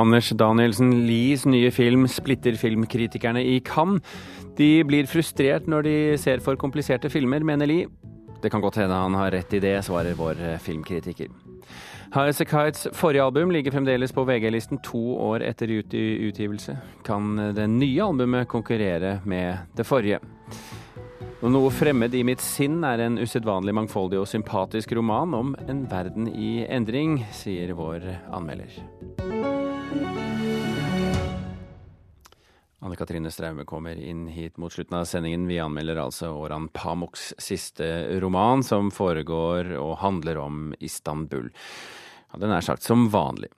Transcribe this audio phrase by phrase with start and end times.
[0.00, 4.00] Anders Danielsen Lies nye film splitter filmkritikerne i Cannes.
[4.56, 7.88] De blir frustrert når de ser for kompliserte filmer, mener Lie.
[8.40, 11.28] Det kan godt hende han har rett i det, svarer vår filmkritiker.
[12.10, 16.74] Highasakite's forrige album ligger fremdeles på VG-listen to år etter utgivelse.
[17.06, 20.18] Kan det nye albumet konkurrere med det forrige?
[21.40, 26.28] Noe fremmed i mitt sinn er en usedvanlig mangfoldig og sympatisk roman om en verden
[26.28, 29.59] i endring, sier vår anmelder.
[32.80, 35.44] Anne Katrine Straume kommer inn hit mot slutten av sendingen.
[35.46, 37.86] Vi anmelder altså Oran Pamuks siste
[38.22, 41.50] roman, som foregår og handler om Istanbul.
[42.32, 43.50] Ja, den er sagt som vanlig.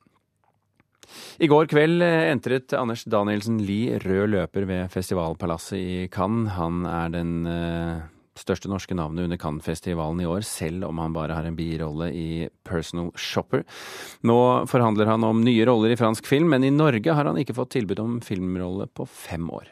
[1.38, 6.56] I går kveld entret Anders Danielsen Lie rød løper ved Festivalpalasset i Cannes.
[6.56, 8.02] Han er den eh,
[8.38, 12.48] største norske navnet under Cannes-festivalen i år, selv om han bare har en birolle i
[12.64, 13.64] Personal Shopper.
[14.24, 14.38] Nå
[14.70, 17.74] forhandler han om nye roller i fransk film, men i Norge har han ikke fått
[17.76, 19.68] tilbud om filmrolle på fem år.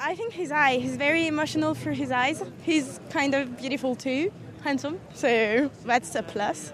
[0.00, 0.78] I think his eye.
[0.78, 2.42] He's very emotional for his eyes.
[2.64, 4.30] He's kind of beautiful too,
[4.62, 4.98] handsome.
[5.14, 6.72] So that's a plus.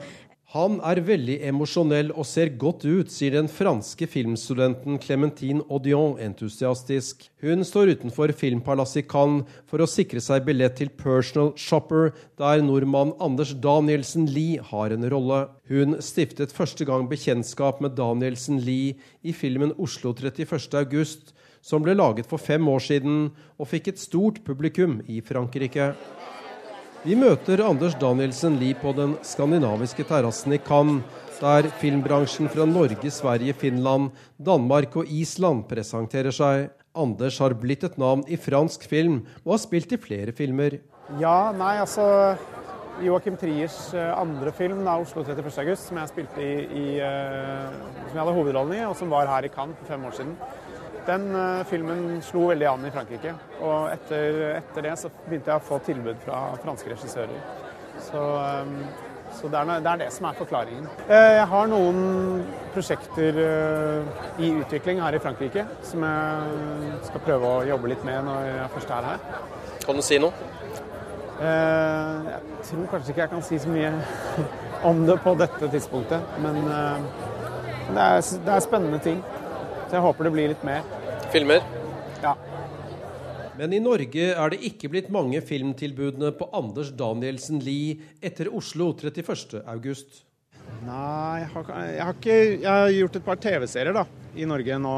[0.56, 7.26] Han er veldig emosjonell og ser godt ut, sier den franske filmstudenten Clementine Audion entusiastisk.
[7.44, 12.62] Hun står utenfor Filmpalasset i Cannes for å sikre seg billett til Personal Shopper, der
[12.64, 15.42] nordmann Anders Danielsen Lie har en rolle.
[15.68, 18.94] Hun stiftet første gang bekjentskap med Danielsen Lie
[19.26, 20.70] i filmen Oslo 31.
[20.80, 23.26] august, som ble laget for fem år siden
[23.58, 25.92] og fikk et stort publikum i Frankrike.
[27.06, 31.04] Vi møter Anders Danielsen Lie på den skandinaviske terrassen i Cannes,
[31.38, 34.08] der filmbransjen fra Norge, Sverige, Finland,
[34.42, 36.72] Danmark og Island presenterer seg.
[36.98, 40.80] Anders har blitt et navn i fransk film, og har spilt i flere filmer.
[41.22, 42.08] Ja, nei, altså
[43.06, 47.70] Joakim Triers eh, andre film, da, 'Oslo 31.8', som jeg spilte i, i uh,
[48.08, 50.34] som jeg hadde hovedrollen i, og som var her i Cannes for fem år siden.
[51.06, 53.32] Den uh, filmen slo veldig an i Frankrike.
[53.62, 57.36] Og etter, etter, det så begynte jeg å få tilbud fra franske regissører.
[58.08, 58.72] Så, um,
[59.36, 60.88] så det, er, det, er, det som er forklaringen.
[61.06, 62.00] Uh, jeg har noen
[62.74, 68.26] prosjekter uh, i utvikling her i Frankrike som jeg skal prøve å jobbe litt med
[68.26, 69.24] når jeg først er her.
[69.86, 70.52] Kan du si noe?
[71.36, 73.90] jeg tror kanskje ikke jeg kan si så mye
[74.88, 76.56] om det på dette tidspunktet, men
[77.90, 79.18] det er, det er spennende ting.
[79.86, 80.86] Så jeg håper det blir litt mer.
[81.32, 81.64] Filmer?
[82.22, 82.34] Ja.
[83.56, 88.90] Men i Norge er det ikke blitt mange filmtilbudene på Anders Danielsen Lie etter Oslo
[88.92, 89.62] 31.8.
[90.86, 94.02] Nei, jeg har, jeg har, ikke Jeg har gjort et par TV-serier da,
[94.36, 94.96] i Norge nå,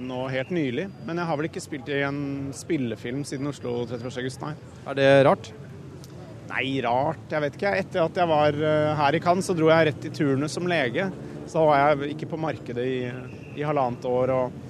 [0.00, 0.88] nå, helt nylig.
[1.06, 2.24] Men jeg har vel ikke spilt i en
[2.56, 4.54] spillefilm siden Oslo 31.8, nei.
[4.88, 5.52] Er det rart?
[6.50, 7.28] Nei, rart.
[7.30, 7.76] Jeg vet ikke.
[7.84, 10.66] Etter at jeg var eh, her i Cannes, så dro jeg rett i turnus som
[10.70, 11.08] lege.
[11.50, 12.98] Så var jeg ikke på markedet i,
[13.58, 14.34] i halvannet år.
[14.38, 14.62] og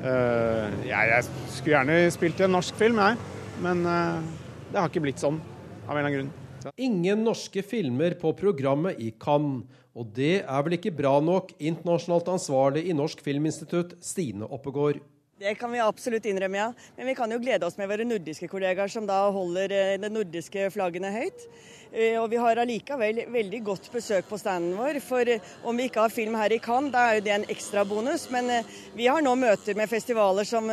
[0.00, 3.18] Uh, jeg, jeg, skulle gjerne spilt i en norsk film, jeg.
[3.60, 4.22] Men uh,
[4.70, 5.36] det har ikke blitt sånn,
[5.84, 6.30] av en eller annen grunn.
[6.60, 6.72] Så.
[6.80, 9.66] Ingen norske filmer på programmet i Cannes.
[9.92, 15.00] Og det er vel ikke bra nok, internasjonalt ansvarlig i Norsk Filminstitutt, Stine Oppegård.
[15.40, 16.72] Det kan vi absolutt innrømme, ja.
[16.98, 20.10] Men vi kan jo glede oss med våre nordiske kollegaer som da holder eh, de
[20.12, 21.46] nordiske flaggene høyt.
[21.94, 24.98] Eh, og vi har allikevel veldig godt besøk på standen vår.
[25.00, 27.48] For eh, om vi ikke har film her i Cannes, da er jo det en
[27.56, 28.26] ekstra bonus.
[28.28, 28.52] Men
[28.92, 30.68] vi har nå møter med festivaler som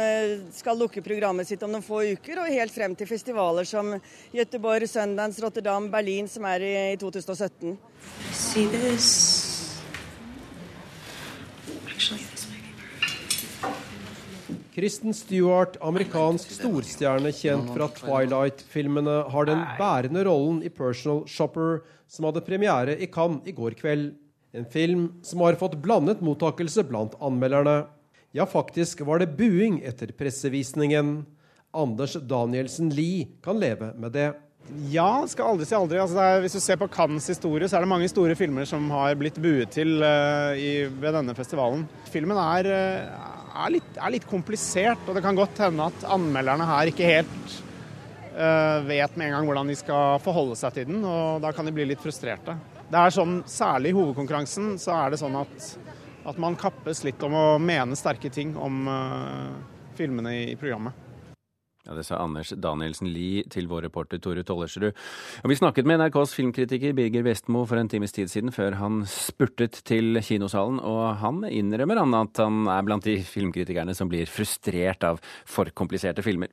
[0.59, 3.95] skal lukke programmet sitt om noen få uker, og helt frem til festivaler som
[4.35, 7.77] Göteborg, Sundance, Rotterdam, Berlin, som er i 2017.
[8.35, 9.13] See this?
[11.87, 12.36] Actually,
[14.77, 22.27] Kristen Stewart, amerikansk storstjerne kjent fra Twilight-filmene, har den bærende rollen i Personal Shopper, som
[22.27, 24.11] hadde premiere i Cannes i går kveld.
[24.53, 27.87] En film som har fått blandet mottakelse blant anmelderne.
[28.37, 31.23] Ja, faktisk var det buing etter pressevisningen.
[31.73, 34.27] Anders Danielsen Lie kan leve med det.
[34.93, 35.97] Ja, skal aldri si aldri.
[36.03, 38.85] Altså er, hvis du ser på Cannes historie, så er det mange store filmer som
[38.93, 41.87] har blitt buet til uh, i, ved denne festivalen.
[42.13, 46.67] Filmen er, uh, er litt, er litt, komplisert, og det kan godt hende at anmelderne
[46.69, 47.55] her ikke helt
[48.35, 51.67] uh, vet med en gang hvordan de skal forholde seg til den, og da kan
[51.67, 52.57] de bli litt frustrerte.
[52.87, 55.71] Det er sånn, Særlig i hovedkonkurransen så er det sånn at,
[56.27, 59.51] at man kappes litt om å mene sterke ting om uh,
[59.97, 61.06] filmene i, i programmet.
[61.87, 64.91] Ja, Det sa Anders Danielsen Lie til vår reporter Tore Tollersrud.
[65.47, 69.79] Vi snakket med NRKs filmkritiker Birger Vestmo for en times tid siden, før han spurtet
[69.87, 70.81] til kinosalen.
[70.83, 75.71] Og han innrømmer han at han er blant de filmkritikerne som blir frustrert av for
[75.71, 76.51] kompliserte filmer.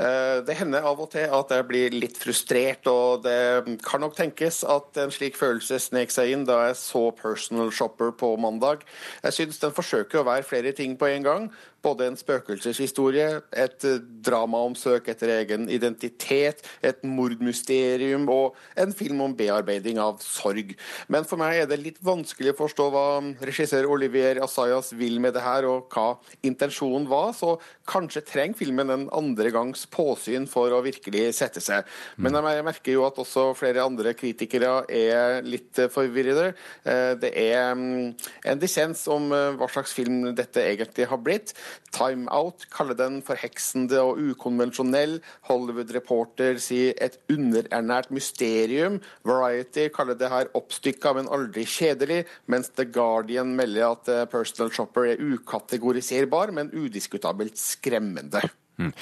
[0.00, 4.62] Det hender av og til at jeg blir litt frustrert, og det kan nok tenkes
[4.64, 8.86] at en slik følelse snek seg inn da jeg så Personal Shopper på mandag.
[9.26, 11.50] Jeg syns den forsøker å være flere ting på en gang.
[11.80, 13.86] Både en spøkelseshistorie, et
[14.24, 20.74] drama om søk etter egen identitet, et mordmysterium og en film om bearbeiding av sorg.
[21.08, 23.06] Men for meg er det litt vanskelig å forstå hva
[23.48, 27.32] regissør Olivier Assayas vil med det her, og hva intensjonen var.
[27.36, 27.56] Så
[27.88, 31.88] kanskje trenger filmen en andre gangs påsyn for å virkelig sette seg.
[32.20, 36.50] Men jeg merker jo at også flere andre kritikere er litt forvirrede.
[36.84, 38.12] Eh, det er mm,
[38.52, 41.54] en dissens om eh, hva slags film dette egentlig har blitt.
[41.94, 45.18] Time Out kaller den forheksende og ukonvensjonell.
[45.48, 49.00] Hollywood Reporter sier et underernært mysterium.
[49.26, 52.22] Variety kaller det her oppstykka, men aldri kjedelig.
[52.50, 58.46] Mens The Guardian melder at eh, Personal Shopper er ukategoriserbar, men udiskutabelt skremmende.
[58.80, 58.92] Mm.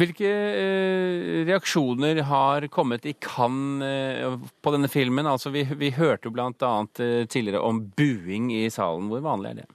[0.00, 5.28] Hvilke eh, reaksjoner har kommet i Cannes eh, på denne filmen?
[5.30, 6.72] Altså, vi, vi hørte bl.a.
[6.98, 9.10] Eh, tidligere om buing i salen.
[9.12, 9.68] Hvor vanlig er det?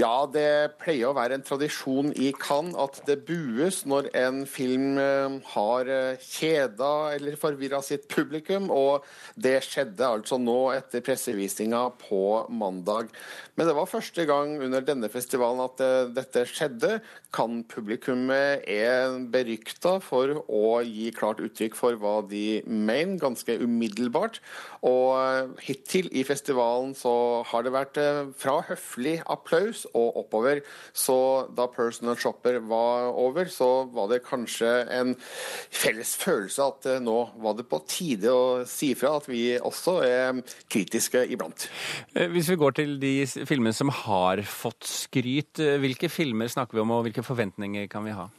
[0.00, 4.96] Ja, det pleier å være en tradisjon i Cannes at det bues når en film
[5.02, 9.04] eh, har eh, kjeda eller forvirra sitt publikum, og
[9.36, 13.10] det skjedde altså nå etter pressevisninga på mandag.
[13.58, 16.94] Men det var første gang under denne festivalen at eh, dette skjedde.
[17.36, 24.40] Cannes-publikummet er berykta for å gi klart uttrykk for hva de mener, ganske umiddelbart.
[24.86, 28.00] Og hittil i festivalen så har det vært
[28.40, 30.62] fra høflig applaus og oppover.
[30.92, 31.16] Så
[31.56, 37.18] da Personal Shopper var over, så var det kanskje en felles følelse at eh, nå
[37.42, 41.68] var det på tide å si fra at vi også er kritiske iblant.
[42.14, 46.78] Eh, hvis vi går til de filmene som har fått skryt, eh, hvilke filmer snakker
[46.78, 48.30] vi om, og hvilke forventninger kan vi ha?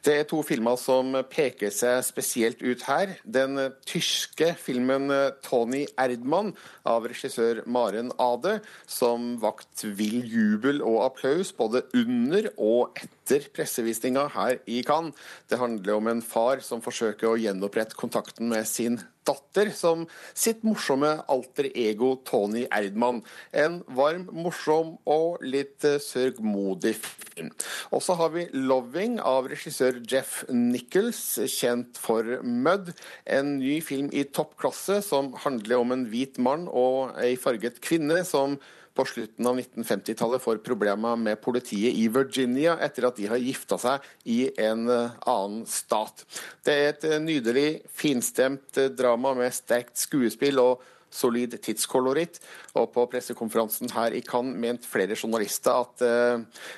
[0.00, 3.18] Det er to filmer som peker seg spesielt ut her.
[3.24, 5.12] Den tyske filmen
[5.44, 6.54] 'Tony Erdmann'
[6.88, 13.19] av regissør Maren Ade, som vakt vill jubel og applaus både under og etter
[13.54, 15.14] pressevisninga her i Cannes.
[15.48, 20.64] Det handler om en far som forsøker å gjenopprette kontakten med sin datter som sitt
[20.66, 23.22] morsomme alter ego Tony Erdmann.
[23.52, 27.52] En varm, morsom og litt eh, sørgmodig film.
[27.94, 32.94] Og så har vi 'Loving' av regissør Jeff Nichols, kjent for 'Mud'.
[33.26, 38.24] En ny film i toppklasse som handler om en hvit mann og ei farget kvinne
[38.24, 38.58] som
[39.00, 43.78] på slutten av 1950-tallet får problemer med politiet i Virginia etter at de har gifta
[43.80, 46.26] seg i en eh, annen stat.
[46.66, 52.42] Det er et eh, nydelig, finstemt eh, drama med sterkt skuespill og solid tidskoloritt.
[52.76, 56.04] Og på pressekonferansen her i Cannes mente flere journalister at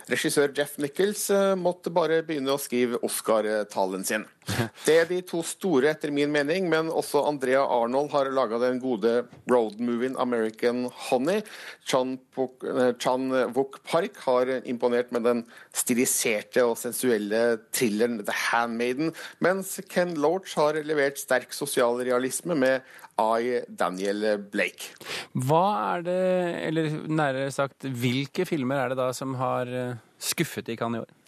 [0.08, 1.26] regissør Jeff Nichols
[1.60, 4.24] måtte bare begynne å skrive Oscar-talen sin.
[4.86, 8.80] Det er de to store, etter min mening, men også Andrea Arnold har laga den
[8.82, 11.42] gode road-movien American Honey.
[11.86, 15.44] Chan, Puk, uh, Chan Wook Park har imponert med den
[15.74, 17.42] stiliserte og sensuelle
[17.74, 19.12] thrilleren The Handmaiden,
[19.44, 22.92] mens Ken Loach har levert sterk sosialrealisme med
[23.22, 24.94] I, Daniel Blake.
[25.36, 25.64] Hva
[25.94, 26.20] er det,
[26.68, 31.04] eller nærere sagt, hvilke filmer er det da som har eh, skuffet i Cannes i
[31.04, 31.21] år?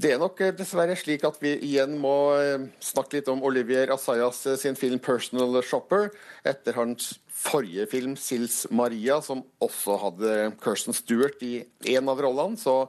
[0.00, 3.90] Det er nok eh, dessverre slik at vi igjen må eh, snakke litt om Olivier
[3.92, 6.08] Assayas sin film 'Personal Shopper',
[6.46, 12.56] etter hans forrige film 'Sils Maria', som også hadde Kirsten Stewart i en av rollene.
[12.56, 12.86] Så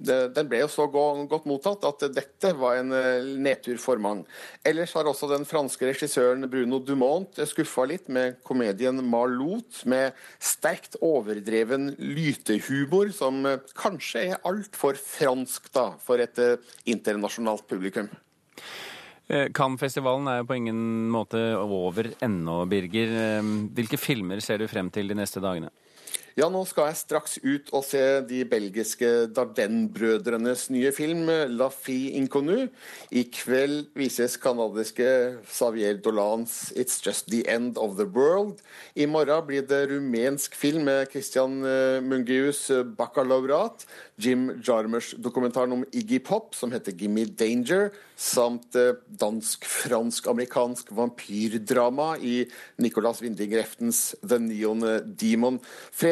[0.00, 4.24] den ble jo så godt mottatt at dette var en eh, nedtur for mange.
[4.66, 10.96] Ellers har også den franske regissøren Bruno Dumont skuffa litt med komedien 'Marlot', med sterkt
[11.04, 16.56] overdreven lytehumor, som eh, kanskje er altfor fransk da, for et eh,
[16.88, 18.10] internasjonalt publikum.
[19.30, 23.12] Cannes-festivalen er jo på ingen måte over ennå, Birger.
[23.76, 25.70] Hvilke filmer ser du frem til de neste dagene?
[26.38, 32.14] Ja, nå skal jeg straks ut og se de belgiske Dardenne-brødrenes nye film 'La Fille
[32.20, 32.68] inconnue'.
[33.10, 38.62] I kveld vises canadiske Xavier Dolans 'It's Just The End of the World'.
[38.94, 43.86] I morgen blir det rumensk film med Christian eh, Mungius eh, baccalaureat.
[44.16, 52.46] Jim Jarmers dokumentaren om Iggy Pop som heter 'Gimme Danger', samt eh, dansk-fransk-amerikansk vampyrdrama i
[52.78, 54.80] Nicolas Winding Reftens 'The Neon
[55.16, 55.58] Demon'.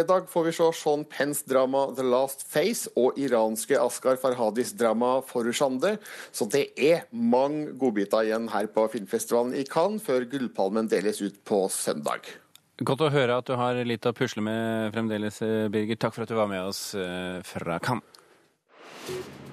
[0.09, 5.21] Fredag får vi se Sean Penns drama 'The Last Face' og iranske Askar Farhadis drama
[5.21, 5.99] 'Forushande'.
[6.33, 11.37] Så det er mange godbiter igjen her på filmfestivalen i Cannes før Gullpalmen deles ut
[11.45, 12.25] på søndag.
[12.81, 16.01] Godt å høre at du har litt å pusle med fremdeles, eh, Birger.
[16.01, 19.45] Takk for at du var med oss eh, fra Cannes.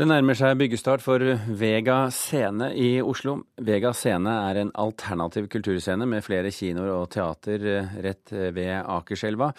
[0.00, 1.20] Det nærmer seg byggestart for
[1.60, 3.34] Vega scene i Oslo.
[3.60, 9.50] Vega scene er en alternativ kulturscene med flere kinoer og teater eh, rett ved Akerselva.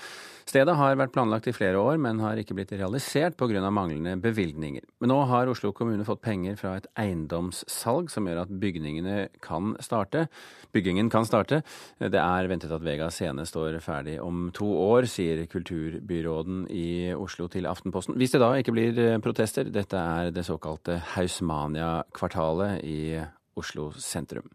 [0.50, 3.62] Stedet har vært planlagt i flere år, men har ikke blitt realisert pga.
[3.70, 4.82] manglende bevilgninger.
[5.00, 9.76] Men nå har Oslo kommune fått penger fra et eiendomssalg som gjør at bygningene kan
[9.80, 10.26] starte.
[10.74, 11.62] Byggingen kan starte.
[12.00, 17.48] Det er ventet at Vega scene står ferdig om to år, sier kulturbyråden i Oslo
[17.48, 18.18] til Aftenposten.
[18.18, 24.50] Hvis det da ikke blir protester, dette er det såkalte Hausmania-kvartalet i Oslo sentrum.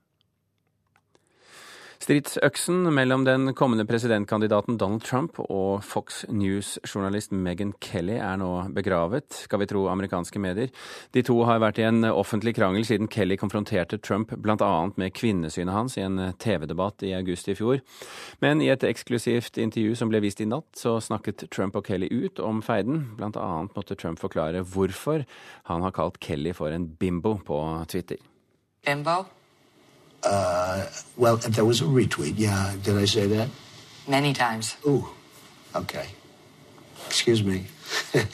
[2.03, 9.31] Stridsøksen mellom den kommende presidentkandidaten Donald Trump og Fox News-journalist Meghan Kelly er nå begravet,
[9.47, 10.73] skal vi tro amerikanske medier.
[11.17, 14.71] De to har vært i en offentlig krangel siden Kelly konfronterte Trump bl.a.
[14.97, 17.81] med kvinnesynet hans i en TV-debatt i august i fjor.
[18.45, 22.11] Men i et eksklusivt intervju som ble vist i natt, så snakket Trump og Kelly
[22.13, 23.07] ut om feiden.
[23.21, 25.25] Annet måtte Trump forklare hvorfor
[25.71, 28.21] han har kalt Kelly for en bimbo på Twitter.
[28.87, 29.25] Bimbo?
[30.27, 32.35] Uh, well, there was a retweet.
[32.37, 33.49] Yeah, did I say that?
[34.09, 34.77] Many times.
[34.85, 35.09] Ooh,
[35.75, 36.09] okay.
[37.07, 37.67] Excuse me.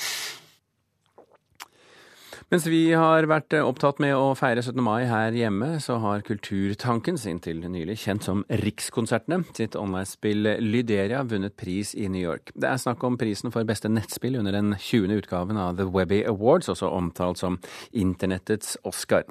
[2.52, 4.76] Mens vi har vært opptatt med å feire 17.
[4.84, 11.56] mai her hjemme, så har Kulturtankens inntil nylig kjent som Rikskonsertene sitt online-spill Lyderia vunnet
[11.56, 12.52] pris i New York.
[12.52, 15.16] Det er snakk om prisen for beste nettspill under den 20.
[15.22, 17.56] utgaven av The Webby Awards, også omtalt som
[17.88, 19.24] internettets Oscar.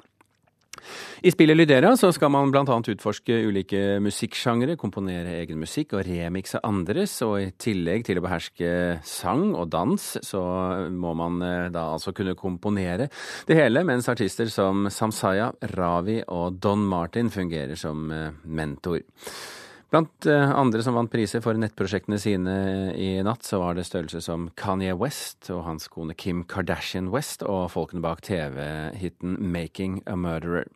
[1.22, 2.64] I spillet Lydera så skal man bl.a.
[2.64, 8.72] utforske ulike musikksjangre, komponere egen musikk og remikse andres, og i tillegg til å beherske
[9.06, 10.42] sang og dans, så
[10.90, 13.08] må man eh, da altså kunne komponere
[13.48, 19.02] det hele, mens artister som Samsaya, Ravi og Don Martin fungerer som eh, mentor.
[19.92, 22.54] Blant eh, andre som vant priser for nettprosjektene sine
[22.96, 27.44] i natt, så var det størrelse som Kanye West og hans kone Kim Kardashian West
[27.44, 30.70] og folkene bak TV-hiten Making a Murderer.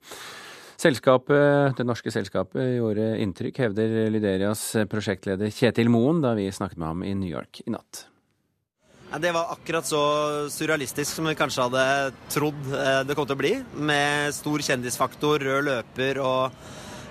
[0.76, 6.92] Selskapet, Det norske selskapet gjorde inntrykk, hevder Lyderias prosjektleder Kjetil Moen da vi snakket med
[6.92, 8.04] ham i New York i natt.
[9.16, 10.00] Det var akkurat så
[10.52, 11.84] surrealistisk som vi kanskje hadde
[12.28, 13.58] trodd eh, det kom til å bli.
[13.80, 16.66] Med stor kjendisfaktor, rød løper og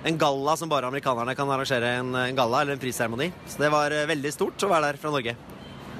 [0.06, 3.32] en galla som bare amerikanerne kan arrangere en, en galla eller en prisseremoni.
[3.50, 5.34] Så det var eh, veldig stort å være der fra Norge.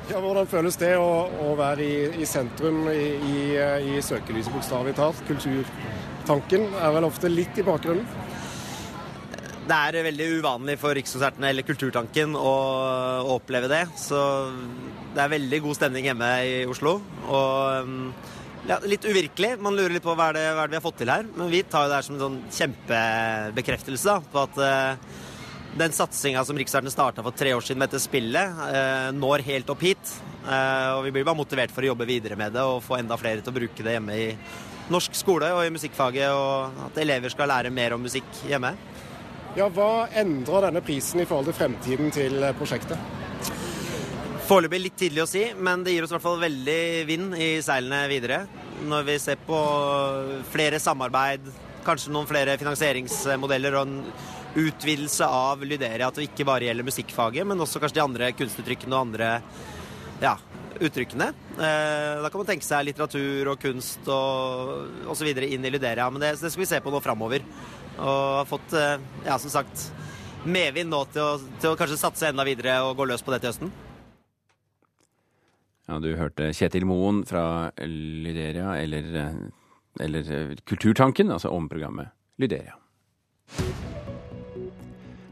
[0.07, 3.41] Ja, Hvordan føles det å, å være i, i, sentrum, i, i,
[3.97, 5.23] i søkelyset bokstavelig talt?
[5.27, 8.07] Kulturtanken er vel ofte litt i bakgrunnen?
[9.67, 12.55] Det er veldig uvanlig for Rikskonsertene eller Kulturtanken å,
[13.27, 13.83] å oppleve det.
[13.99, 14.21] Så
[15.17, 17.01] det er veldig god stemning hjemme i Oslo.
[17.27, 18.05] Og mm,
[18.69, 19.57] ja, litt uvirkelig.
[19.63, 21.27] Man lurer litt på hva er, det, hva er det vi har fått til her.
[21.37, 25.25] Men vi tar jo det her som en sånn kjempebekreftelse da, på at uh,
[25.77, 29.71] den satsinga som Riksarten starta for tre år siden med dette spillet, uh, når helt
[29.73, 30.15] opp hit.
[30.47, 33.19] Uh, og vi blir bare motivert for å jobbe videre med det og få enda
[33.21, 34.29] flere til å bruke det hjemme i
[34.93, 38.77] norsk skole og i musikkfaget, og at elever skal lære mer om musikk hjemme.
[39.57, 43.26] Ja, Hva endrer denne prisen i forhold til fremtiden til prosjektet?
[44.47, 47.49] Foreløpig litt tidlig å si, men det gir oss i hvert fall veldig vind i
[47.67, 48.45] seilene videre.
[48.87, 49.57] Når vi ser på
[50.53, 51.49] flere samarbeid,
[51.83, 53.97] kanskje noen flere finansieringsmodeller og en
[54.63, 58.95] utvidelse av Lyderia, at det ikke bare gjelder musikkfaget, men også kanskje de andre kunstuttrykkene
[58.95, 59.31] og andre
[60.23, 60.37] ja,
[60.79, 61.29] uttrykkene.
[61.57, 65.33] Eh, da kan man tenke seg litteratur og kunst og osv.
[65.43, 67.43] inn i Lyderia, men det, det, skal vi se på nå framover.
[67.97, 68.95] Og har fått, eh,
[69.27, 69.89] ja, som sagt,
[70.47, 73.43] medvind nå til å, til å kanskje satse enda videre og gå løs på det
[73.43, 73.75] til høsten.
[75.87, 79.37] Ja, du hørte Kjetil Moen fra Lyderia, eller,
[80.03, 82.11] eller Kulturtanken, altså om programmet
[82.43, 82.75] Lyderia.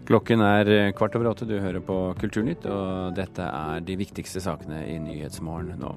[0.04, 4.82] Klokken er kvart over åtte, du hører på Kulturnytt, og dette er de viktigste sakene
[4.84, 5.94] i Nyhetsmorgen nå.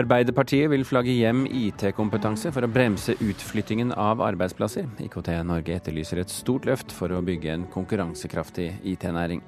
[0.00, 4.88] Arbeiderpartiet vil flagge hjem IT-kompetanse for å bremse utflyttingen av arbeidsplasser.
[5.04, 9.44] IKT Norge etterlyser et stort løft for å bygge en konkurransekraftig IT-næring.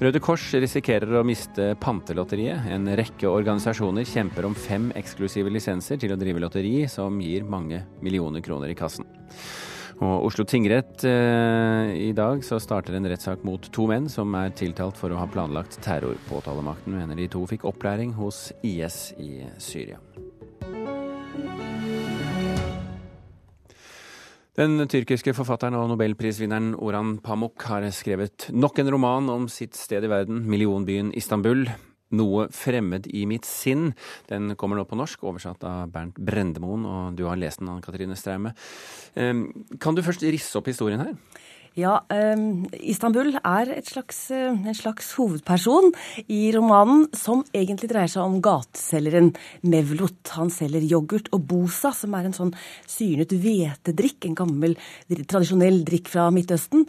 [0.00, 2.64] Røde Kors risikerer å miste Pantelotteriet.
[2.72, 7.82] En rekke organisasjoner kjemper om fem eksklusive lisenser til å drive lotteri, som gir mange
[8.00, 9.06] millioner kroner i kassen.
[10.02, 14.54] Og Oslo tingrett eh, i dag så starter en rettssak mot to menn som er
[14.58, 16.16] tiltalt for å ha planlagt terror.
[16.30, 20.00] Påtalemakten mener de to fikk opplæring hos IS i Syria.
[24.52, 30.04] Den tyrkiske forfatteren og nobelprisvinneren Oran Pamuk har skrevet nok en roman om sitt sted
[30.04, 31.64] i verden, millionbyen Istanbul.
[32.12, 33.94] 'Noe fremmed i mitt sinn'.
[34.28, 37.80] Den kommer nå på norsk, oversatt av Bernt Brendemoen, og du har lest den, Anne
[37.80, 38.52] Katrine Straume.
[39.16, 41.16] Kan du først risse opp historien her?
[41.72, 45.88] Ja, um, Istanbul er slags, uh, en slags hovedperson
[46.28, 49.30] i romanen som egentlig dreier seg om gateselgeren
[49.64, 50.20] Mevlut.
[50.36, 52.52] Han selger yoghurt og bosa, som er en sånn
[52.84, 54.76] syrnet hvetedrikk, en gammel
[55.08, 56.84] tradisjonell drikk fra Midtøsten.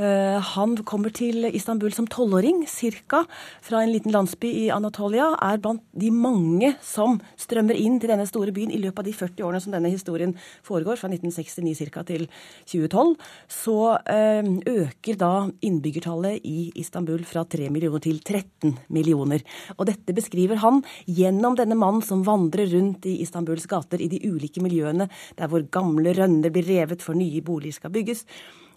[0.00, 3.20] Uh, han kommer til Istanbul som tolvåring, ca.
[3.60, 5.26] Fra en liten landsby i Anatolia.
[5.44, 9.12] Er blant de mange som strømmer inn til denne store byen i løpet av de
[9.18, 10.32] 40 årene som denne historien
[10.64, 12.04] foregår, fra 1969 ca.
[12.08, 12.24] til
[12.64, 13.12] 2012.
[13.52, 15.34] Så uh, øker da
[15.68, 19.44] innbyggertallet i Istanbul fra 3 millioner til 13 millioner.
[19.76, 24.22] Og dette beskriver han gjennom denne mannen som vandrer rundt i Istanbuls gater i de
[24.30, 28.24] ulike miljøene, der hvor gamle rønner blir revet for nye boliger skal bygges.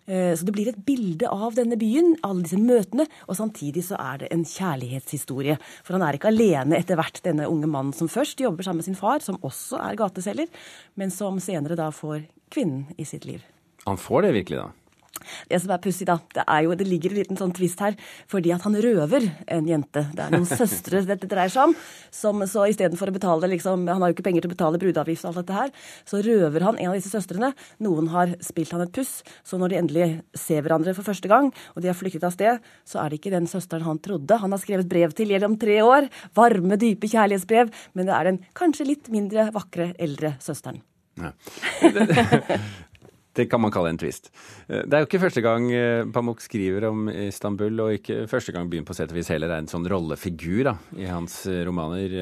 [0.06, 4.00] Eh, så det blir et bilde av denne byen, alle disse møtene, og samtidig så
[4.02, 5.58] er det en kjærlighetshistorie.
[5.86, 8.90] For han er ikke alene etter hvert, denne unge mannen som først jobber sammen med
[8.92, 10.52] sin far, som også er gateselger,
[11.00, 13.44] men som senere da får kvinnen i sitt liv.
[13.88, 14.83] Han får det virkelig, da?
[15.50, 17.96] Det som er pussig, da, det er jo, det ligger en liten sånn twist her,
[18.32, 20.06] fordi at han røver en jente.
[20.16, 21.76] Det er noen søstre dette dreier seg om.
[22.14, 25.26] Som, så istedenfor å betale liksom, Han har jo ikke penger til å betale brudeavgift
[25.26, 25.74] og alt dette her.
[26.10, 27.52] Så røver han en av disse søstrene.
[27.84, 29.20] Noen har spilt han et puss.
[29.46, 32.72] Så når de endelig ser hverandre for første gang, og de har flyktet av sted,
[32.88, 35.78] så er det ikke den søsteren han trodde han har skrevet brev til gjennom tre
[35.86, 36.10] år.
[36.38, 37.70] Varme, dype kjærlighetsbrev.
[37.94, 40.82] Men det er den kanskje litt mindre vakre, eldre søsteren.
[41.22, 41.30] Ja.
[43.34, 44.30] Det kan man kalle en twist.
[44.68, 48.54] Eh, det er jo ikke første gang eh, Pamuk skriver om Istanbul, og ikke første
[48.54, 51.64] gang byen på sett og vis heller er en sånn rollefigur da, i hans eh,
[51.68, 52.14] romaner.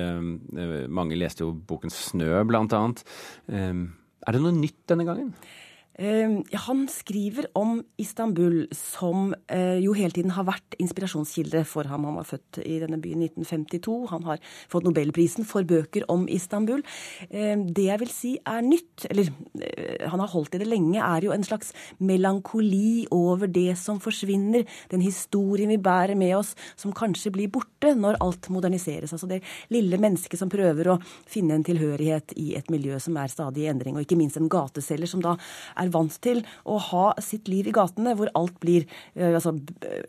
[0.87, 3.03] Mange leste jo boken 'Snø', blant annet.
[3.51, 5.33] Er det noe nytt denne gangen?
[5.99, 12.05] Ehm, han skriver om Istanbul som eh, jo hele tiden har vært inspirasjonskilde for ham.
[12.07, 13.97] Han var født i denne byen i 1952.
[14.13, 14.39] Han har
[14.71, 16.83] fått nobelprisen for bøker om Istanbul.
[17.29, 21.01] Ehm, det jeg vil si er nytt, eller eh, han har holdt i det lenge,
[21.01, 24.65] er jo en slags melankoli over det som forsvinner.
[24.93, 29.11] Den historien vi bærer med oss som kanskje blir borte når alt moderniseres.
[29.11, 29.41] Altså det
[29.73, 33.69] lille mennesket som prøver å finne en tilhørighet i et miljø som er stadig i
[33.71, 35.35] endring, og ikke minst en gateselger som da
[35.77, 39.55] er vant til å ha sitt liv i gatene, hvor alt blir eh, altså,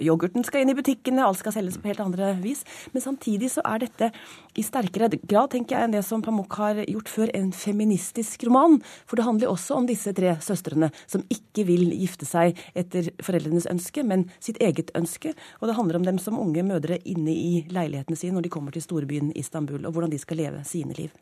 [0.03, 2.65] Yoghurten skal inn i butikkene, alt skal selges på helt andre vis.
[2.93, 4.11] Men samtidig så er dette
[4.59, 8.79] i sterkere grad, tenker jeg, enn det som Pamuk har gjort før, en feministisk roman.
[9.09, 13.69] For det handler også om disse tre søstrene som ikke vil gifte seg etter foreldrenes
[13.71, 15.33] ønske, men sitt eget ønske.
[15.61, 18.75] Og det handler om dem som unge mødre inne i leilighetene sine når de kommer
[18.75, 21.13] til storbyen Istanbul, og hvordan de skal leve sine liv.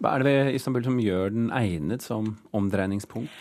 [0.00, 3.32] Hva er det ved Istanbul som gjør den egnet som omdreiningspunkt?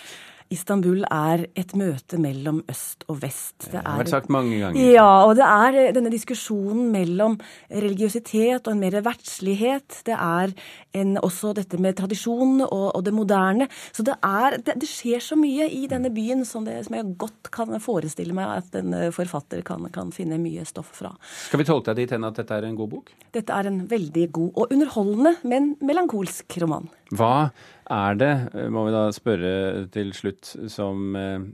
[0.49, 3.67] Istanbul er et møte mellom øst og vest.
[3.69, 4.81] Det, har vært sagt mange ganger.
[4.95, 7.35] Ja, og det er denne diskusjonen mellom
[7.69, 9.99] religiøsitet og en mer verdslighet.
[10.07, 10.55] Det er
[10.97, 13.69] en, også dette med tradisjon og, og, det moderne.
[13.93, 17.13] Så det, er, det, det, skjer så mye i denne byen som, det, som, jeg
[17.21, 21.13] godt kan forestille meg at en forfatter kan, kan finne mye stoff fra.
[21.45, 23.13] Skal vi tolke deg dit hen at dette er en god bok?
[23.37, 26.89] Dette er en veldig god og underholdende, men melankolsk roman.
[27.15, 27.49] Hva
[27.89, 28.33] er det,
[28.69, 31.47] må vi da spørre til slutt, som eh,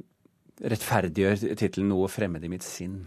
[0.63, 3.05] rettferdiggjør tittelen 'Noe fremmed i mitt sinn'?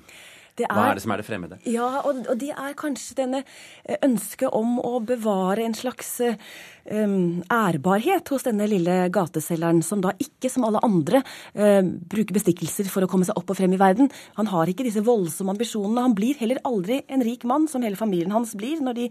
[0.67, 1.61] Er, Hva er det som er det fremmede?
[1.69, 7.43] Ja, og, og det er kanskje denne eh, ønsket om å bevare en slags um,
[7.53, 11.23] ærbarhet hos denne lille gateselgeren, som da ikke, som alle andre,
[11.59, 14.11] uh, bruker bestikkelser for å komme seg opp og frem i verden.
[14.39, 16.07] Han har ikke disse voldsomme ambisjonene.
[16.09, 19.09] Han blir heller aldri en rik mann, som hele familien hans blir, når de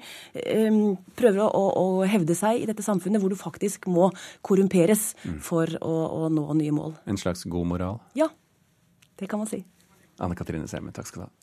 [0.68, 4.12] um, prøver å, å, hevde seg i dette samfunnet hvor du faktisk må
[4.46, 5.40] korrumperes mm.
[5.44, 6.98] for å, å nå nye mål.
[7.10, 8.00] En slags god moral?
[8.18, 8.30] Ja,
[9.18, 9.64] det kan man si.
[10.20, 11.34] Anne Katrine Semme, takk skal du ha.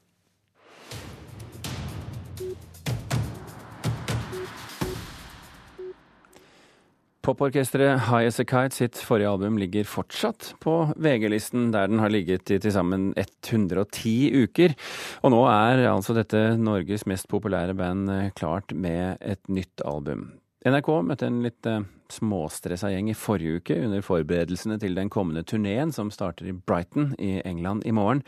[7.25, 12.13] Poporkesteret High As A Kite sitt forrige album ligger fortsatt på VG-listen, der den har
[12.13, 14.77] ligget i til sammen 110 uker.
[15.25, 20.35] Og nå er altså dette Norges mest populære band klart med et nytt album.
[20.65, 25.43] NRK møtte en litt eh, småstressa gjeng i forrige uke under forberedelsene til den kommende
[25.45, 28.23] turneen som starter i Brighton i England i morgen.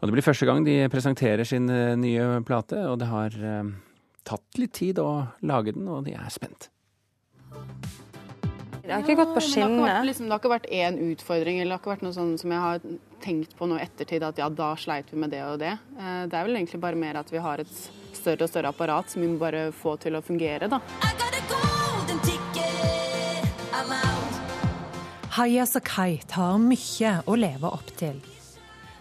[0.00, 3.70] Og det blir første gang de presenterer sin eh, nye plate, og det har eh,
[4.26, 6.66] tatt litt tid å lage den, og de er spent.
[8.82, 9.84] Det har ikke gått på skinner.
[9.84, 12.34] Det, liksom, det, har ikke vært én utfordring eller det har ikke vært noe sånn
[12.40, 12.82] som jeg har
[13.22, 15.76] tenkt på nå ettertid at ja, da sleit vi med det og det.
[15.94, 17.76] Det er vel egentlig bare mer at vi har et
[18.16, 20.80] større og større apparat som vi må bare få til å fungere, da.
[25.38, 28.16] Hayas og Kite har mye å leve opp til.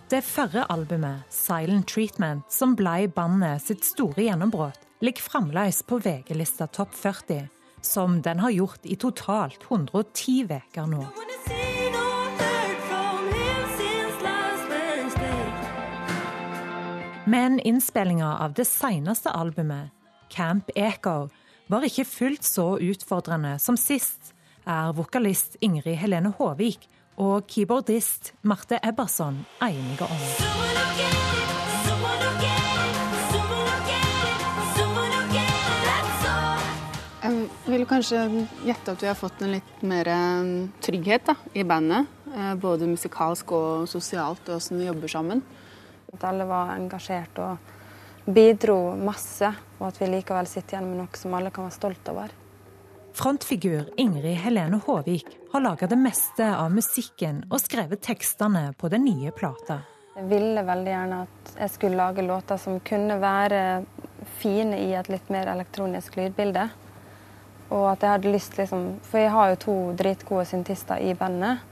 [0.06, 6.68] Det førre albumet, 'Silent Treatment', som ble bandet sitt store gjennombrudd, ligger fremdeles på VG-lista
[6.68, 7.50] Topp 40,
[7.82, 11.08] som den har gjort i totalt 110 uker nå.
[17.26, 19.90] Men innspillinga av det seneste albumet,
[20.30, 21.30] Camp Echo,
[21.68, 24.37] var ikke fullt så utfordrende som sist,
[24.68, 30.26] er vokalist Ingrid Helene Håvik og keyboardist Marte Ebberson enige om.
[37.28, 38.22] Jeg vil kanskje
[38.64, 40.52] gjette at vi har fått en litt mer um,
[40.84, 42.08] trygghet da, i bandet.
[42.32, 45.42] Eh, både musikalsk og sosialt, og hvordan vi jobber sammen.
[46.16, 51.20] At alle var engasjert og bidro masse, og at vi likevel sitter igjen med noe
[51.20, 52.32] som alle kan være stolt over.
[53.18, 59.08] Frontfigur Ingrid Helene Håvik har laga det meste av musikken og skrevet tekstene på den
[59.08, 59.80] nye plata.
[60.14, 63.64] Jeg ville veldig gjerne at jeg skulle lage låter som kunne være
[64.38, 66.68] fine i et litt mer elektronisk lydbilde.
[67.74, 71.66] Og at jeg hadde lyst liksom For jeg har jo to dritgode syntister i bandet.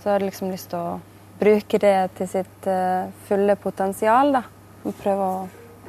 [0.00, 1.00] Så jeg hadde liksom lyst til å
[1.38, 4.42] bruke det til sitt uh, fulle potensial, da.
[4.82, 5.42] Og prøve å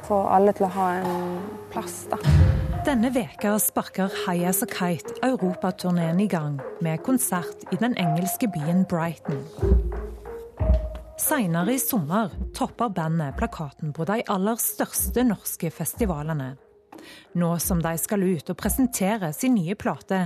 [0.06, 1.40] få alle til å ha en
[1.74, 2.61] plass, da.
[2.82, 8.48] Denne veka sparker High As A Kite europaturneen i gang med konsert i den engelske
[8.50, 9.38] byen Brighton.
[11.14, 16.56] Seinere i sommer topper bandet plakaten på de aller største norske festivalene.
[17.38, 20.24] Nå som de skal ut og presentere sin nye plate,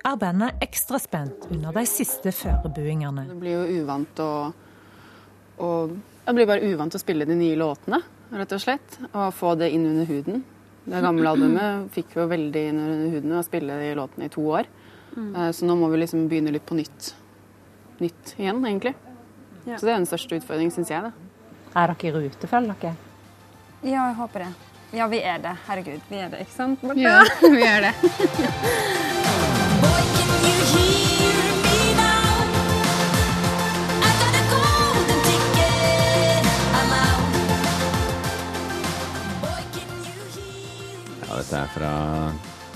[0.00, 3.26] er bandet ekstra spent under de siste førebuingene.
[3.28, 4.30] Det blir jo uvant å,
[5.60, 5.68] å
[6.24, 8.00] Det blir bare uvant å spille de nye låtene,
[8.32, 8.96] rett og slett.
[9.12, 10.40] Og få det inn under huden.
[10.84, 14.42] Det gamle albumet fikk jo veldig inn under huden å spille de låtene i to
[14.48, 14.64] år.
[15.16, 15.34] Mm.
[15.34, 17.14] Eh, så nå må vi liksom begynne litt på nytt,
[18.00, 18.94] nytt igjen, egentlig.
[19.66, 19.76] Ja.
[19.76, 21.00] Så det er den største utfordringen, syns jeg.
[21.04, 21.12] Da.
[21.76, 22.96] Er dere i rute, føler dere?
[23.82, 24.52] Ja, jeg håper det.
[24.96, 25.54] Ja, vi er det.
[25.68, 26.78] Herregud, vi er det, ikke sant?
[26.98, 27.20] Ja,
[27.58, 27.94] vi er det.
[41.50, 41.92] dette er fra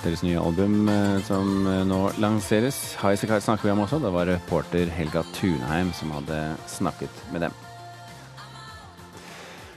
[0.03, 2.97] deres nye album eh, som eh, nå lanseres.
[2.99, 4.01] Highasakite snakker vi om også.
[4.03, 7.64] Det var reporter Helga Tunheim som hadde snakket med dem.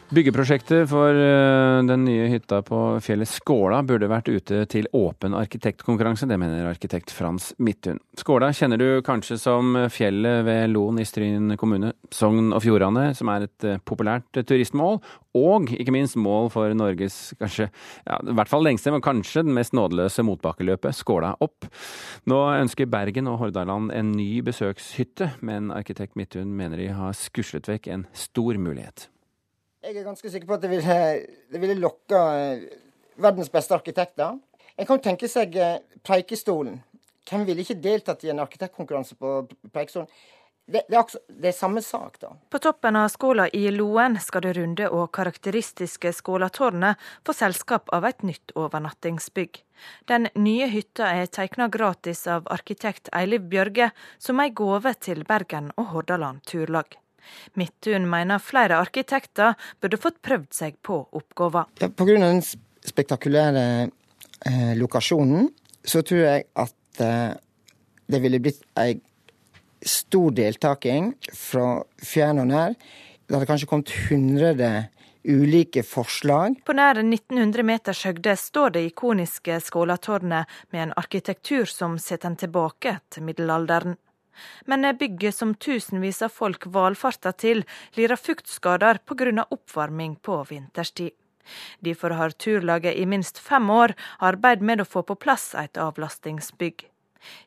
[0.07, 6.29] Byggeprosjektet for eh, den nye hytta på fjellet Skåla burde vært ute til åpen arkitektkonkurranse.
[6.31, 7.99] Det mener arkitekt Frans Midthun.
[8.15, 13.33] Skåla kjenner du kanskje som fjellet ved Loen i Stryn kommune, Sogn og Fjordane, som
[13.33, 15.01] er et eh, populært turistmål.
[15.35, 17.67] Og ikke minst mål for Norges kanskje,
[18.07, 21.67] ja, i hvert fall lengste, men kanskje den mest nådeløse motbakkeløpet, Skåla opp.
[22.31, 27.67] Nå ønsker Bergen og Hordaland en ny besøkshytte, men arkitekt Midthun mener de har skuslet
[27.67, 29.09] vekk en stor mulighet.
[29.87, 30.95] Jeg er ganske sikker på at det ville,
[31.47, 32.63] det ville lokka eh,
[33.23, 34.33] verdens beste arkitekter.
[34.75, 36.81] En kan tenke seg eh, Preikestolen.
[37.27, 39.37] Hvem ville ikke deltatt i en arkitektkonkurranse på
[39.71, 40.09] Preikestolen?
[40.67, 42.33] Det, det, er også, det, er samme sak, da.
[42.51, 48.09] På toppen av skolen i Loen skal det runde og karakteristiske skoletårnet få selskap av
[48.11, 49.63] et nytt overnattingsbygg.
[50.11, 55.71] Den nye hytta er tegna gratis av arkitekt Eiliv Bjørge som ei gave til Bergen
[55.79, 56.99] og Hordaland Turlag.
[57.59, 61.69] Midthun mener flere arkitekter burde fått prøvd seg på oppgaven.
[61.81, 62.17] Ja, Pga.
[62.21, 62.43] den
[62.87, 63.65] spektakulære
[64.45, 65.49] eh, lokasjonen,
[65.83, 67.33] så tror jeg at eh,
[68.07, 68.97] det ville blitt ei
[69.83, 72.77] stor deltaking fra fjern og nær.
[73.27, 74.87] Det hadde kanskje kommet 100
[75.27, 76.55] ulike forslag.
[76.65, 82.39] På nær 1900 meters høgde står det ikoniske Skålatårnet med en arkitektur som setter en
[82.39, 83.97] tilbake til middelalderen.
[84.65, 89.45] Men bygget som tusenvis av folk valfarter til, lider fuktskader pga.
[89.49, 91.11] oppvarming på vinterstid.
[91.79, 96.87] Derfor har turlaget i minst fem år arbeidet med å få på plass et avlastingsbygg.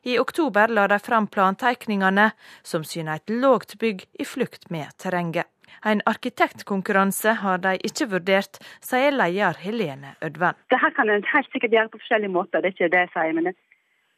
[0.03, 2.31] I oktober la de fram plantegningene,
[2.63, 5.47] som syner et lågt bygg i flukt med terrenget.
[5.85, 10.57] En arkitektkonkurranse har de ikke vurdert, sier leder Helene Ødven.
[10.69, 13.33] Dette kan en helt sikkert gjøre på forskjellige måter, det er ikke det jeg sier.
[13.37, 13.53] men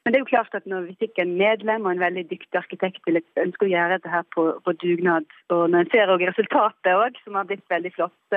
[0.04, 2.60] men det er jo klart at når vi fikk en medlem og en veldig dyktig
[2.60, 6.92] arkitekt vil ønske å gjøre dette her på, på dugnad, og når en ser resultatet
[6.92, 8.36] òg, som har blitt veldig flott,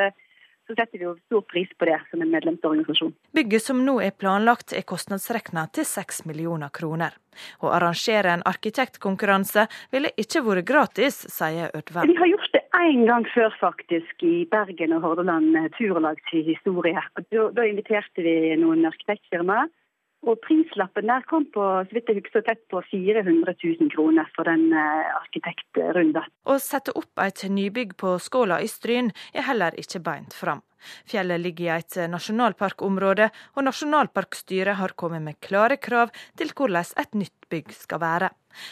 [0.66, 3.12] så setter vi jo stor pris på det som en medlemsorganisasjon.
[3.38, 7.14] Bygget som nå er planlagt er kostnadsregna til 6 millioner kroner.
[7.62, 12.10] Å arrangere en arkitektkonkurranse ville ikke vært gratis, sier Ødven.
[12.10, 17.02] Vi har gjort det én gang før, faktisk, i Bergen og Hordaland turlag til historie.
[17.30, 19.70] Da, da inviterte vi noen arkitektfirmaer
[20.26, 24.48] Og prislappen der kom på så vidt jeg husker, tett på 400 000 kroner for
[24.48, 26.26] den eh, arkitektrunden.
[26.46, 30.64] Å sette opp et nybygg på Skåla i Stryn er heller ikke beint fram.
[31.08, 37.16] Fjellet ligger i et nasjonalparkområde, og nasjonalparkstyret har kommet med klare krav til hvordan et
[37.22, 38.30] nytt bygg skal være.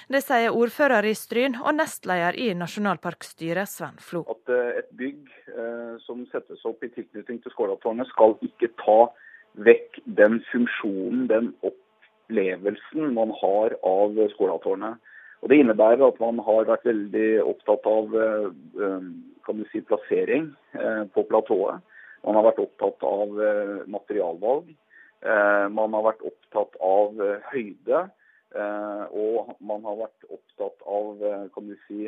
[0.09, 4.25] Det sier ordfører i Stryn og nestleder i nasjonalparkstyret, Sven Flo.
[4.33, 8.99] At eh, et bygg eh, som settes opp i tilknytning til Skålatårnet skal ikke ta
[9.55, 15.01] vekk den funksjonen, den opplevelsen man har av Skålatårnet.
[15.43, 18.47] Og Det innebærer at man har vært veldig opptatt av eh,
[18.81, 19.11] eh,
[19.45, 20.47] kan du si, plassering
[21.13, 21.83] på platået.
[22.25, 24.71] Man har vært opptatt av eh, materialvalg.
[25.25, 28.05] Eh, man har vært opptatt av eh, høyde.
[28.55, 32.07] Og man har vært opptatt av kan du si,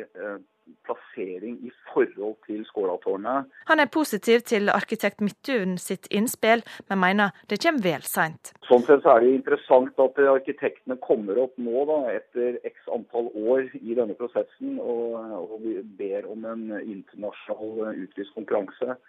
[0.87, 3.47] plassering i forhold til Skålatårnet.
[3.67, 8.53] Han er positiv til arkitekt Midtun sitt innspill, men mener det kommer vel seint.
[8.67, 13.31] Sånn sett så er det interessant at arkitektene kommer opp nå, da, etter x antall
[13.35, 15.67] år i denne prosessen, og, og
[15.99, 18.99] ber om en internasjonal utlyst konkurranse.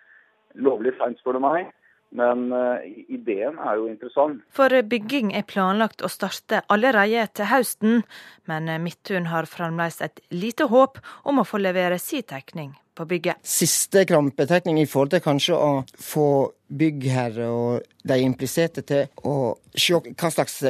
[0.58, 1.72] Lovlig seint, spør du meg.
[2.16, 4.40] Men uh, ideen er jo interessant.
[4.54, 8.02] For bygging er planlagt å starte allerede til høsten,
[8.48, 13.42] men Midtun har fremdeles et lite håp om å få levere sin tegning på bygget.
[13.46, 15.70] Siste krampetegning i forhold til kanskje å
[16.02, 16.28] få
[16.68, 20.60] byggherre og de impliserte til å se hva slags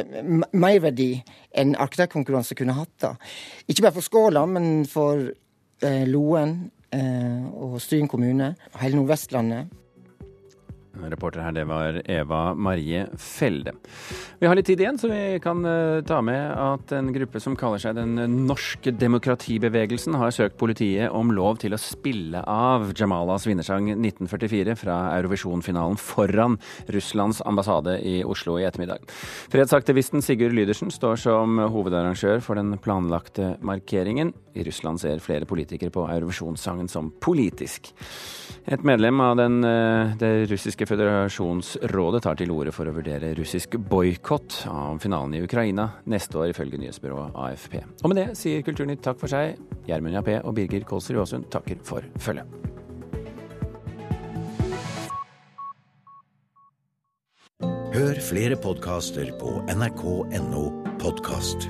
[0.53, 1.11] merverdi
[1.59, 2.93] en arkitektkonkurranse kunne hatt.
[3.01, 3.15] da.
[3.67, 6.55] Ikke bare for Skåla, men for eh, Loen
[6.93, 9.75] eh, og Stryn kommune, hele Nordvestlandet.
[11.07, 13.73] Reporter her, det var Eva Marie Felde.
[14.39, 17.55] Vi har litt tid igjen, så vi kan uh, ta med at en gruppe som
[17.59, 23.47] kaller seg Den norske demokratibevegelsen, har søkt politiet om lov til å spille av Jamalas
[23.47, 26.57] vinnersang 1944 fra Eurovision-finalen foran
[26.91, 29.05] Russlands ambassade i Oslo i ettermiddag.
[29.51, 34.33] Fredsaktivisten Sigurd Lydersen står som hovedarrangør for den planlagte markeringen.
[34.53, 37.93] I Russland ser flere politikere på Eurovisjonssangen som politisk.
[38.69, 43.77] Et medlem av den, uh, det russiske føderasjonsrådet tar til orde for å vurdere russisk
[43.91, 47.79] boikott av finalen i Ukraina neste år, ifølge nyhetsbyrået AFP.
[48.03, 49.59] Og med det sier Kulturnytt takk for seg.
[49.89, 52.77] Gjermund Jappé og Birger Kolsrud Aasund takker for følget.
[57.89, 60.63] Hør flere podkaster på nrk.no
[61.01, 61.69] podkast.